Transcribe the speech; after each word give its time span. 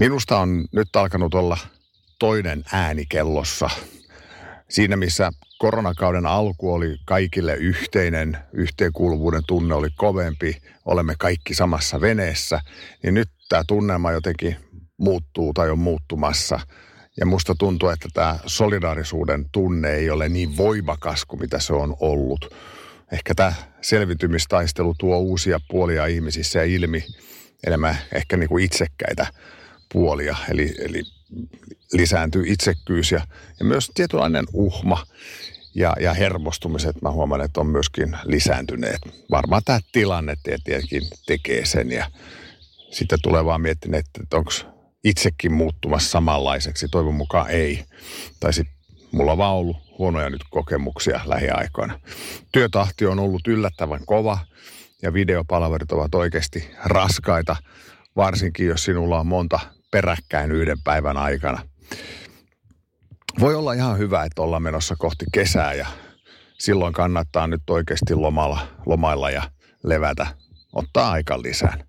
Minusta 0.00 0.38
on 0.38 0.64
nyt 0.72 0.96
alkanut 0.96 1.34
olla 1.34 1.58
toinen 2.18 2.64
ääni 2.72 3.06
kellossa. 3.08 3.70
Siinä 4.68 4.96
missä 4.96 5.30
koronakauden 5.58 6.26
alku 6.26 6.72
oli 6.72 6.96
kaikille 7.04 7.54
yhteinen, 7.54 8.38
yhteenkuuluvuuden 8.52 9.42
tunne 9.46 9.74
oli 9.74 9.88
kovempi, 9.96 10.56
olemme 10.84 11.14
kaikki 11.18 11.54
samassa 11.54 12.00
veneessä, 12.00 12.60
niin 13.02 13.14
nyt 13.14 13.28
tämä 13.48 13.62
tunnelma 13.66 14.12
jotenkin 14.12 14.56
muuttuu 14.96 15.52
tai 15.52 15.70
on 15.70 15.78
muuttumassa. 15.78 16.60
Ja 17.20 17.26
musta 17.26 17.54
tuntuu, 17.58 17.88
että 17.88 18.08
tämä 18.14 18.38
solidaarisuuden 18.46 19.46
tunne 19.52 19.90
ei 19.90 20.10
ole 20.10 20.28
niin 20.28 20.56
voimakas 20.56 21.24
kuin 21.24 21.40
mitä 21.40 21.58
se 21.58 21.72
on 21.72 21.96
ollut. 22.00 22.54
Ehkä 23.12 23.34
tämä 23.34 23.52
selvitymistaistelu 23.80 24.94
tuo 24.98 25.18
uusia 25.18 25.60
puolia 25.68 26.06
ihmisissä 26.06 26.58
ja 26.58 26.64
ilmi 26.64 27.04
enemmän 27.66 27.98
ehkä 28.12 28.36
niin 28.36 28.48
kuin 28.48 28.64
itsekkäitä 28.64 29.26
puolia. 29.92 30.36
Eli, 30.50 30.74
eli 30.78 31.02
lisääntyy 31.92 32.44
itsekkyys 32.46 33.12
ja, 33.12 33.20
ja 33.58 33.64
myös 33.64 33.90
tietynlainen 33.94 34.44
uhma 34.52 35.06
ja, 35.74 35.94
ja 36.00 36.14
hermostumiset 36.14 37.02
mä 37.02 37.10
huomaan, 37.10 37.40
että 37.40 37.60
on 37.60 37.66
myöskin 37.66 38.16
lisääntyneet. 38.24 39.00
Varmaan 39.30 39.62
tämä 39.64 39.78
tilanne 39.92 40.34
tietenkin 40.44 41.02
tekee 41.26 41.64
sen 41.64 41.92
ja 41.92 42.10
sitten 42.90 43.18
tulee 43.22 43.44
vaan 43.44 43.60
miettinyt, 43.60 44.04
että 44.22 44.36
onko 44.36 44.50
itsekin 45.04 45.52
muuttumassa 45.52 46.10
samanlaiseksi. 46.10 46.88
Toivon 46.88 47.14
mukaan 47.14 47.50
ei. 47.50 47.84
Tai 48.40 48.52
sitten 48.52 48.76
mulla 49.12 49.32
on 49.32 49.38
vaan 49.38 49.54
ollut 49.54 49.76
huonoja 49.98 50.30
nyt 50.30 50.44
kokemuksia 50.50 51.20
lähiaikoina. 51.24 52.00
Työtahti 52.52 53.06
on 53.06 53.18
ollut 53.18 53.46
yllättävän 53.46 54.06
kova 54.06 54.38
ja 55.02 55.12
videopalvelut 55.12 55.92
ovat 55.92 56.14
oikeasti 56.14 56.70
raskaita, 56.84 57.56
varsinkin 58.16 58.66
jos 58.66 58.84
sinulla 58.84 59.20
on 59.20 59.26
monta 59.26 59.60
peräkkäin 59.96 60.52
yhden 60.52 60.78
päivän 60.84 61.16
aikana. 61.16 61.62
Voi 63.40 63.54
olla 63.54 63.72
ihan 63.72 63.98
hyvä, 63.98 64.24
että 64.24 64.42
ollaan 64.42 64.62
menossa 64.62 64.96
kohti 64.98 65.24
kesää 65.32 65.74
ja 65.74 65.86
silloin 66.58 66.92
kannattaa 66.92 67.46
nyt 67.46 67.70
oikeasti 67.70 68.14
lomalla, 68.14 68.60
lomailla 68.86 69.30
ja 69.30 69.42
levätä, 69.84 70.26
ottaa 70.72 71.10
aika 71.10 71.42
lisään. 71.42 71.84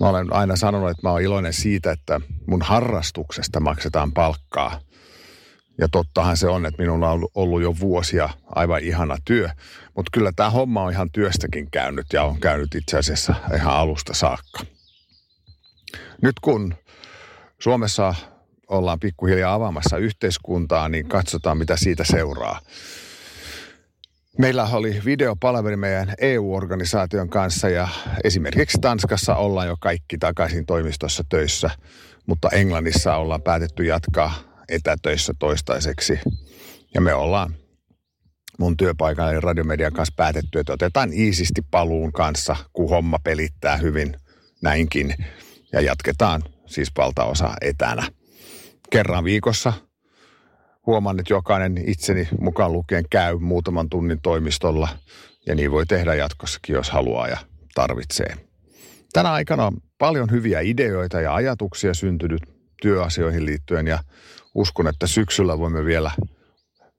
Mä 0.00 0.08
olen 0.08 0.32
aina 0.32 0.56
sanonut, 0.56 0.90
että 0.90 1.06
mä 1.06 1.10
oon 1.10 1.22
iloinen 1.22 1.52
siitä, 1.52 1.92
että 1.92 2.20
mun 2.46 2.62
harrastuksesta 2.62 3.60
maksetaan 3.60 4.12
palkkaa. 4.12 4.80
Ja 5.80 5.88
tottahan 5.88 6.36
se 6.36 6.48
on, 6.48 6.66
että 6.66 6.82
minulla 6.82 7.10
on 7.10 7.28
ollut 7.34 7.62
jo 7.62 7.74
vuosia 7.80 8.28
aivan 8.54 8.82
ihana 8.82 9.16
työ. 9.24 9.48
Mutta 9.96 10.10
kyllä 10.12 10.32
tämä 10.36 10.50
homma 10.50 10.82
on 10.82 10.92
ihan 10.92 11.10
työstäkin 11.12 11.70
käynyt 11.70 12.06
ja 12.12 12.22
on 12.22 12.40
käynyt 12.40 12.74
itse 12.74 12.98
asiassa 12.98 13.34
ihan 13.54 13.74
alusta 13.74 14.14
saakka. 14.14 14.60
Nyt 16.22 16.34
kun 16.40 16.74
Suomessa 17.60 18.14
ollaan 18.68 19.00
pikkuhiljaa 19.00 19.54
avaamassa 19.54 19.96
yhteiskuntaa, 19.96 20.88
niin 20.88 21.08
katsotaan 21.08 21.58
mitä 21.58 21.76
siitä 21.76 22.04
seuraa. 22.04 22.60
Meillä 24.38 24.64
oli 24.64 25.02
videopalveli 25.04 25.76
meidän 25.76 26.14
EU-organisaation 26.20 27.28
kanssa 27.28 27.68
ja 27.68 27.88
esimerkiksi 28.24 28.78
Tanskassa 28.80 29.34
ollaan 29.36 29.66
jo 29.66 29.76
kaikki 29.80 30.18
takaisin 30.18 30.66
toimistossa 30.66 31.24
töissä, 31.28 31.70
mutta 32.26 32.48
Englannissa 32.52 33.16
ollaan 33.16 33.42
päätetty 33.42 33.84
jatkaa 33.84 34.34
etätöissä 34.68 35.32
toistaiseksi. 35.38 36.20
Ja 36.94 37.00
me 37.00 37.14
ollaan 37.14 37.54
mun 38.58 38.76
työpaikalla 38.76 39.32
eli 39.32 39.40
radiomedian 39.40 39.92
kanssa 39.92 40.14
päätetty, 40.16 40.58
että 40.58 40.72
otetaan 40.72 41.12
iisisti 41.12 41.62
paluun 41.70 42.12
kanssa, 42.12 42.56
kun 42.72 42.90
homma 42.90 43.18
pelittää 43.24 43.76
hyvin 43.76 44.16
näinkin. 44.62 45.14
Ja 45.72 45.80
jatketaan 45.80 46.42
siis 46.66 46.88
valtaosa 46.98 47.54
etänä. 47.60 48.02
Kerran 48.90 49.24
viikossa 49.24 49.72
huomaan, 50.86 51.20
että 51.20 51.32
jokainen 51.32 51.90
itseni 51.90 52.28
mukaan 52.40 52.72
lukien 52.72 53.04
käy 53.10 53.38
muutaman 53.38 53.88
tunnin 53.88 54.20
toimistolla 54.22 54.88
ja 55.46 55.54
niin 55.54 55.70
voi 55.70 55.86
tehdä 55.86 56.14
jatkossakin, 56.14 56.74
jos 56.74 56.90
haluaa 56.90 57.28
ja 57.28 57.36
tarvitsee. 57.74 58.36
Tänä 59.12 59.32
aikana 59.32 59.66
on 59.66 59.76
paljon 59.98 60.30
hyviä 60.30 60.60
ideoita 60.60 61.20
ja 61.20 61.34
ajatuksia 61.34 61.94
syntynyt 61.94 62.42
työasioihin 62.82 63.46
liittyen 63.46 63.86
ja 63.86 63.98
uskon, 64.54 64.88
että 64.88 65.06
syksyllä 65.06 65.58
voimme 65.58 65.84
vielä 65.84 66.10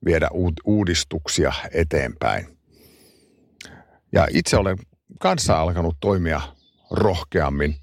viedä 0.04 0.28
uudistuksia 0.64 1.52
eteenpäin. 1.72 2.58
Ja 4.12 4.26
itse 4.30 4.56
olen 4.56 4.76
kanssa 5.20 5.60
alkanut 5.60 5.96
toimia 6.00 6.40
rohkeammin. 6.90 7.76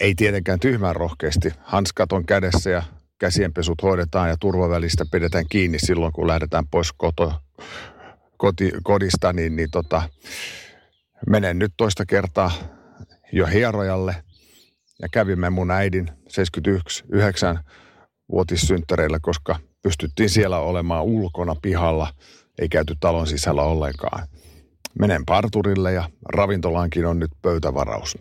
Ei 0.00 0.14
tietenkään 0.14 0.60
tyhmän 0.60 0.96
rohkeasti. 0.96 1.52
Hanskat 1.60 2.12
on 2.12 2.26
kädessä 2.26 2.70
ja 2.70 2.82
käsienpesut 3.18 3.82
hoidetaan 3.82 4.28
ja 4.28 4.36
turvavälistä 4.40 5.04
pidetään 5.12 5.44
kiinni 5.48 5.78
silloin, 5.78 6.12
kun 6.12 6.26
lähdetään 6.26 6.68
pois 6.68 6.92
koto, 6.92 7.32
koti, 8.36 8.72
kodista, 8.82 9.32
niin, 9.32 9.56
niin 9.56 9.70
tota, 9.70 10.02
menen 11.30 11.58
nyt 11.58 11.72
toista 11.76 12.06
kertaa 12.06 12.50
jo 13.32 13.46
hierojalle 13.46 14.16
ja 15.02 15.08
kävimme 15.12 15.50
mun 15.50 15.70
äidin 15.70 16.10
71 16.28 17.04
9 17.12 17.58
vuotissynttäreillä, 18.32 19.18
koska 19.22 19.56
pystyttiin 19.82 20.30
siellä 20.30 20.58
olemaan 20.58 21.04
ulkona 21.04 21.56
pihalla, 21.62 22.14
ei 22.58 22.68
käyty 22.68 22.94
talon 23.00 23.26
sisällä 23.26 23.62
ollenkaan. 23.62 24.28
Menen 24.98 25.24
parturille 25.26 25.92
ja 25.92 26.10
ravintolaankin 26.28 27.06
on 27.06 27.18
nyt 27.18 27.30
pöytävaraus. 27.42 28.18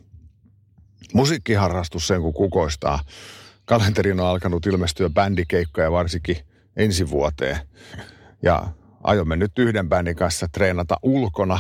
Musiikkiharrastus 1.13 2.07
sen 2.07 2.21
kun 2.21 2.33
kukoistaa. 2.33 2.99
Kalenterin 3.65 4.19
on 4.19 4.27
alkanut 4.27 4.65
ilmestyä 4.65 5.09
bändikeikkoja 5.09 5.91
varsinkin 5.91 6.37
ensi 6.75 7.09
vuoteen. 7.09 7.57
Ja 8.43 8.67
aiomme 9.03 9.35
nyt 9.35 9.59
yhden 9.59 9.89
bändin 9.89 10.15
kanssa 10.15 10.47
treenata 10.47 10.97
ulkona, 11.03 11.59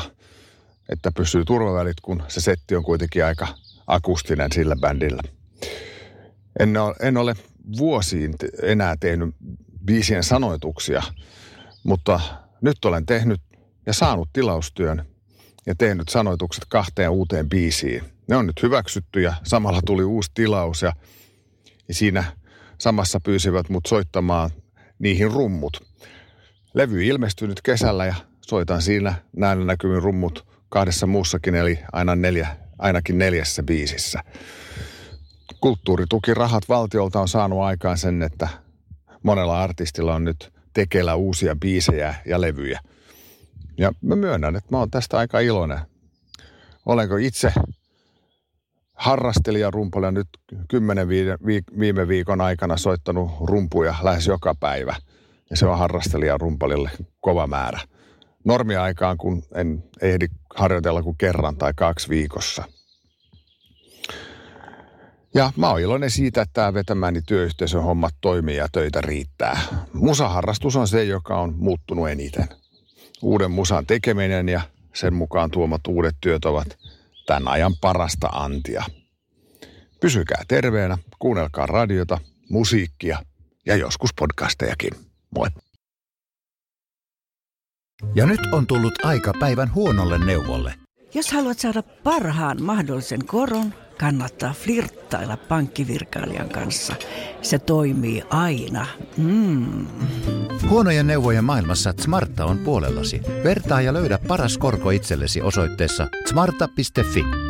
että 0.89 1.11
pysyy 1.11 1.45
turvavälit, 1.45 2.01
kun 2.01 2.23
se 2.27 2.41
setti 2.41 2.75
on 2.75 2.83
kuitenkin 2.83 3.25
aika 3.25 3.47
akustinen 3.87 4.51
sillä 4.51 4.75
bändillä. 4.75 5.21
En 6.59 6.77
ole, 6.77 6.95
en 7.01 7.17
ole 7.17 7.35
vuosiin 7.77 8.35
enää 8.63 8.95
tehnyt 8.99 9.35
biisien 9.85 10.23
sanoituksia, 10.23 11.03
mutta 11.83 12.19
nyt 12.61 12.85
olen 12.85 13.05
tehnyt 13.05 13.41
ja 13.85 13.93
saanut 13.93 14.29
tilaustyön 14.33 15.05
ja 15.65 15.75
tehnyt 15.75 16.09
sanoitukset 16.09 16.65
kahteen 16.69 17.09
uuteen 17.09 17.49
biisiin. 17.49 18.16
Ne 18.27 18.35
on 18.35 18.47
nyt 18.47 18.63
hyväksytty 18.63 19.21
ja 19.21 19.33
samalla 19.43 19.81
tuli 19.85 20.03
uusi 20.03 20.31
tilaus 20.33 20.81
ja, 20.81 20.93
ja 21.87 21.93
siinä 21.93 22.23
samassa 22.77 23.19
pyysivät 23.19 23.69
mut 23.69 23.85
soittamaan 23.85 24.49
niihin 24.99 25.31
rummut. 25.31 25.87
Levy 26.73 27.05
ilmestyi 27.05 27.47
nyt 27.47 27.61
kesällä 27.61 28.05
ja 28.05 28.15
soitan 28.41 28.81
siinä 28.81 29.13
näillä 29.35 29.65
näkymin 29.65 30.01
rummut 30.01 30.47
kahdessa 30.69 31.07
muussakin, 31.07 31.55
eli 31.55 31.79
aina 31.91 32.15
neljä, 32.15 32.47
ainakin 32.79 33.17
neljässä 33.17 33.63
biisissä 33.63 34.23
kulttuuritukirahat 35.61 36.69
valtiolta 36.69 37.21
on 37.21 37.27
saanut 37.27 37.59
aikaan 37.59 37.97
sen, 37.97 38.21
että 38.21 38.47
monella 39.23 39.63
artistilla 39.63 40.15
on 40.15 40.23
nyt 40.23 40.53
tekeillä 40.73 41.15
uusia 41.15 41.55
biisejä 41.55 42.15
ja 42.25 42.41
levyjä. 42.41 42.79
Ja 43.77 43.91
mä 44.01 44.15
myönnän, 44.15 44.55
että 44.55 44.67
mä 44.71 44.79
oon 44.79 44.91
tästä 44.91 45.17
aika 45.17 45.39
iloinen. 45.39 45.79
Olenko 46.85 47.17
itse 47.17 47.53
harrastelija 48.97 49.71
rumpuja 49.71 50.11
nyt 50.11 50.27
kymmenen 50.69 51.07
viime 51.79 52.07
viikon 52.07 52.41
aikana 52.41 52.77
soittanut 52.77 53.31
rumpuja 53.45 53.95
lähes 54.03 54.27
joka 54.27 54.55
päivä. 54.59 54.95
Ja 55.49 55.57
se 55.57 55.65
on 55.65 55.77
harrastelija 55.77 56.37
rumpalille 56.37 56.91
kova 57.21 57.47
määrä. 57.47 57.79
Normiaikaan, 58.43 59.17
kun 59.17 59.43
en 59.55 59.83
ehdi 60.01 60.27
harjoitella 60.55 61.03
kuin 61.03 61.17
kerran 61.17 61.57
tai 61.57 61.73
kaksi 61.75 62.09
viikossa– 62.09 62.63
ja 65.37 65.51
mä 65.55 65.69
oon 65.69 65.79
iloinen 65.79 66.11
siitä, 66.11 66.41
että 66.41 66.53
tämä 66.53 66.73
vetämäni 66.73 67.21
työyhteisön 67.21 67.83
hommat 67.83 68.15
toimii 68.21 68.55
ja 68.55 68.67
töitä 68.71 69.01
riittää. 69.01 69.59
Musaharrastus 69.93 70.75
on 70.75 70.87
se, 70.87 71.03
joka 71.03 71.39
on 71.39 71.53
muuttunut 71.57 72.09
eniten. 72.09 72.45
Uuden 73.21 73.51
musan 73.51 73.85
tekeminen 73.85 74.49
ja 74.49 74.61
sen 74.93 75.13
mukaan 75.13 75.51
tuomat 75.51 75.87
uudet 75.87 76.15
työt 76.21 76.45
ovat 76.45 76.77
tämän 77.27 77.47
ajan 77.47 77.73
parasta 77.81 78.27
antia. 78.27 78.83
Pysykää 80.01 80.43
terveenä, 80.47 80.97
kuunnelkaa 81.19 81.65
radiota, 81.65 82.17
musiikkia 82.49 83.23
ja 83.65 83.75
joskus 83.75 84.09
podcastejakin. 84.19 84.91
Moi! 85.35 85.47
Ja 88.15 88.25
nyt 88.25 88.39
on 88.51 88.67
tullut 88.67 89.05
aika 89.05 89.33
päivän 89.39 89.73
huonolle 89.73 90.25
neuvolle. 90.25 90.73
Jos 91.13 91.31
haluat 91.31 91.59
saada 91.59 91.83
parhaan 91.83 92.63
mahdollisen 92.63 93.25
koron, 93.25 93.73
kannattaa 93.99 94.53
flirttailla 94.53 95.37
pankkivirkailijan 95.37 96.49
kanssa. 96.49 96.95
Se 97.41 97.59
toimii 97.59 98.23
aina. 98.29 98.87
Mm. 99.17 99.87
Huonojen 100.69 101.07
neuvojen 101.07 101.43
maailmassa 101.43 101.93
Smarta 101.99 102.45
on 102.45 102.57
puolellasi. 102.57 103.21
Vertaa 103.43 103.81
ja 103.81 103.93
löydä 103.93 104.19
paras 104.27 104.57
korko 104.57 104.89
itsellesi 104.89 105.41
osoitteessa 105.41 106.07
smarta.fi. 106.29 107.46